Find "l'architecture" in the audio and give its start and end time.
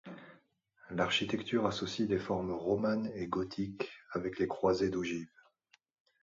0.89-1.67